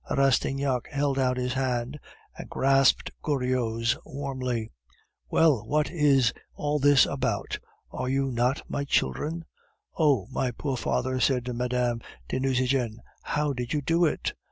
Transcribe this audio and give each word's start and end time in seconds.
Rastignac 0.09 0.87
held 0.87 1.19
out 1.19 1.37
his 1.37 1.53
hand 1.53 1.99
and 2.35 2.49
grasped 2.49 3.11
Goriot's 3.21 3.95
warmly. 4.03 4.71
"Well, 5.29 5.63
what 5.67 5.91
is 5.91 6.33
all 6.55 6.79
this 6.79 7.05
about? 7.05 7.59
Are 7.91 8.09
you 8.09 8.31
not 8.31 8.63
my 8.67 8.83
children?" 8.83 9.45
"Oh! 9.95 10.25
my 10.31 10.49
poor 10.49 10.75
father," 10.75 11.19
said 11.19 11.47
Mme. 11.47 11.99
de 12.27 12.39
Nucingen, 12.39 12.99
"how 13.21 13.53
did 13.53 13.73
you 13.73 13.81
do 13.83 14.05
it?" 14.05 14.33